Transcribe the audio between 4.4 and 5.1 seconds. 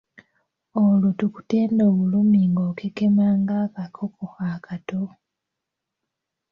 akato.